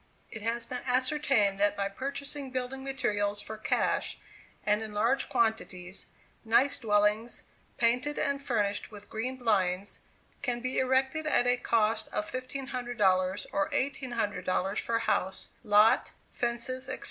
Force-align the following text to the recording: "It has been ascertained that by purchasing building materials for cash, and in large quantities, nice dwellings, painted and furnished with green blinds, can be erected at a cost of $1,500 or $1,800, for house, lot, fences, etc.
"It 0.31 0.41
has 0.41 0.65
been 0.65 0.81
ascertained 0.87 1.59
that 1.59 1.77
by 1.77 1.87
purchasing 1.87 2.49
building 2.49 2.83
materials 2.83 3.39
for 3.39 3.55
cash, 3.55 4.17
and 4.65 4.81
in 4.81 4.95
large 4.95 5.29
quantities, 5.29 6.07
nice 6.43 6.79
dwellings, 6.79 7.43
painted 7.77 8.17
and 8.17 8.41
furnished 8.41 8.89
with 8.89 9.11
green 9.11 9.37
blinds, 9.37 9.99
can 10.41 10.59
be 10.59 10.79
erected 10.79 11.27
at 11.27 11.45
a 11.45 11.55
cost 11.55 12.07
of 12.11 12.31
$1,500 12.31 13.45
or 13.53 13.69
$1,800, 13.69 14.79
for 14.79 14.97
house, 14.97 15.51
lot, 15.63 16.13
fences, 16.31 16.89
etc. 16.89 16.99